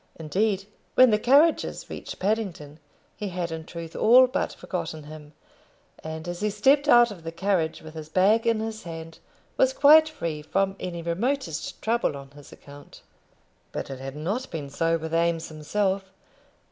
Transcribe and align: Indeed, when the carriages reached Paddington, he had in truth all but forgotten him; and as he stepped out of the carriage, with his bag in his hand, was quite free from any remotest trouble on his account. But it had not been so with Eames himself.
Indeed, 0.15 0.65
when 0.95 1.11
the 1.11 1.19
carriages 1.19 1.87
reached 1.87 2.17
Paddington, 2.17 2.79
he 3.15 3.27
had 3.29 3.51
in 3.51 3.65
truth 3.65 3.95
all 3.95 4.25
but 4.25 4.51
forgotten 4.51 5.03
him; 5.03 5.33
and 6.03 6.27
as 6.27 6.39
he 6.39 6.49
stepped 6.49 6.89
out 6.89 7.11
of 7.11 7.21
the 7.23 7.31
carriage, 7.31 7.83
with 7.83 7.93
his 7.93 8.09
bag 8.09 8.47
in 8.47 8.61
his 8.61 8.81
hand, 8.81 9.19
was 9.57 9.73
quite 9.73 10.09
free 10.09 10.41
from 10.41 10.75
any 10.79 11.03
remotest 11.03 11.79
trouble 11.83 12.17
on 12.17 12.31
his 12.31 12.51
account. 12.51 13.03
But 13.71 13.91
it 13.91 13.99
had 13.99 14.15
not 14.15 14.49
been 14.49 14.71
so 14.71 14.97
with 14.97 15.13
Eames 15.13 15.49
himself. 15.49 16.11